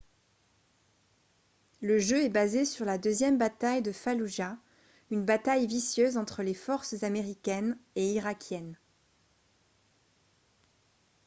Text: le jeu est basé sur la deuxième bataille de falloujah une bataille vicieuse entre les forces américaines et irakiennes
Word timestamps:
le 1.81 1.99
jeu 1.99 2.23
est 2.23 2.29
basé 2.29 2.65
sur 2.65 2.85
la 2.85 2.97
deuxième 2.97 3.37
bataille 3.37 3.83
de 3.83 3.91
falloujah 3.91 4.57
une 5.11 5.23
bataille 5.23 5.67
vicieuse 5.67 6.17
entre 6.17 6.41
les 6.41 6.55
forces 6.55 7.03
américaines 7.03 7.77
et 7.95 8.13
irakiennes 8.13 8.79